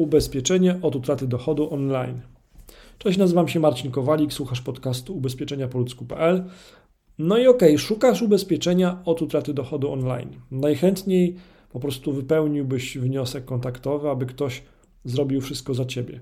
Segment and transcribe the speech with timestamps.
[0.00, 2.20] ubezpieczenie od utraty dochodu online.
[2.98, 6.44] Cześć, nazywam się Marcin Kowalik, słuchasz podcastu ubezpieczeniapoludzku.pl.
[7.18, 10.28] No i okej, okay, szukasz ubezpieczenia od utraty dochodu online.
[10.50, 11.36] Najchętniej
[11.72, 14.62] po prostu wypełniłbyś wniosek kontaktowy, aby ktoś
[15.04, 16.20] zrobił wszystko za ciebie.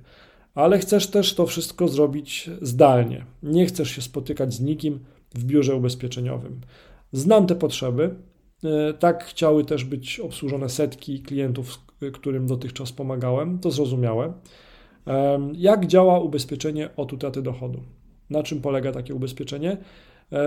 [0.54, 3.24] Ale chcesz też to wszystko zrobić zdalnie.
[3.42, 5.00] Nie chcesz się spotykać z nikim
[5.34, 6.60] w biurze ubezpieczeniowym.
[7.12, 8.14] Znam te potrzeby.
[8.64, 11.78] E, tak chciały też być obsłużone setki klientów,
[12.12, 13.58] którym dotychczas pomagałem.
[13.58, 14.32] To zrozumiałe.
[15.52, 17.82] Jak działa ubezpieczenie od utraty dochodu?
[18.30, 19.76] Na czym polega takie ubezpieczenie?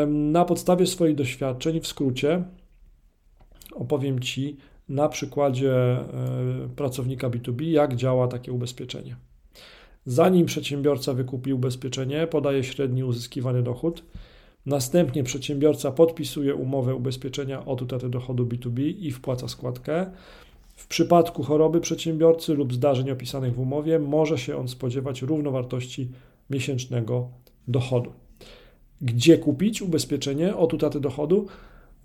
[0.07, 2.43] Na podstawie swoich doświadczeń, w skrócie,
[3.73, 4.57] opowiem Ci
[4.89, 6.05] na przykładzie e,
[6.75, 9.15] pracownika B2B, jak działa takie ubezpieczenie.
[10.05, 14.03] Zanim przedsiębiorca wykupi ubezpieczenie, podaje średni uzyskiwany dochód.
[14.65, 20.11] Następnie przedsiębiorca podpisuje umowę ubezpieczenia od utraty dochodu B2B i wpłaca składkę.
[20.75, 26.09] W przypadku choroby przedsiębiorcy lub zdarzeń opisanych w umowie może się on spodziewać równowartości
[26.49, 27.27] miesięcznego
[27.67, 28.11] dochodu.
[29.01, 31.47] Gdzie kupić ubezpieczenie od utraty dochodu?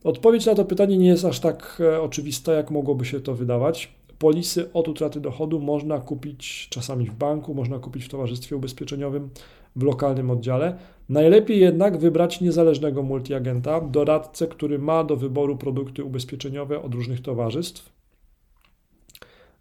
[0.04, 3.92] Odpowiedź na to pytanie nie jest aż tak e, oczywista, jak mogłoby się to wydawać.
[4.18, 9.30] Polisy od utraty dochodu można kupić czasami w banku, można kupić w towarzystwie ubezpieczeniowym,
[9.76, 10.76] w lokalnym oddziale.
[11.08, 17.92] Najlepiej jednak wybrać niezależnego multiagenta, doradcę, który ma do wyboru produkty ubezpieczeniowe od różnych towarzystw.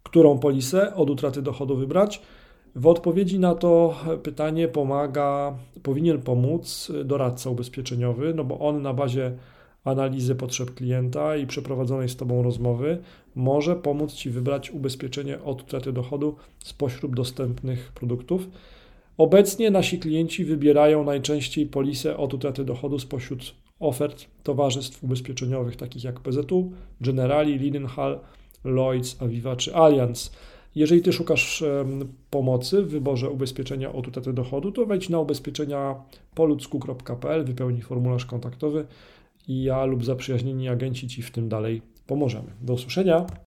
[0.02, 2.22] Którą polisę od utraty dochodu wybrać?
[2.76, 9.32] W odpowiedzi na to pytanie pomaga, powinien pomóc doradca ubezpieczeniowy, no bo on na bazie
[9.86, 12.98] analizy potrzeb klienta i przeprowadzonej z Tobą rozmowy
[13.34, 18.48] może pomóc Ci wybrać ubezpieczenie od utraty dochodu spośród dostępnych produktów.
[19.18, 26.20] Obecnie nasi klienci wybierają najczęściej polisę od utraty dochodu spośród ofert towarzystw ubezpieczeniowych takich jak
[26.20, 28.20] PZU, Generali, Lidenhall,
[28.64, 30.32] Lloyds, Aviva czy Allianz.
[30.74, 31.64] Jeżeli Ty szukasz
[32.30, 35.94] pomocy w wyborze ubezpieczenia od utraty dochodu, to wejdź na ubezpieczenia
[36.34, 38.86] poludzku.pl, wypełnij formularz kontaktowy
[39.48, 42.48] i ja lub zaprzyjaźnieni agenci Ci w tym dalej pomożemy.
[42.62, 43.26] Do usłyszenia.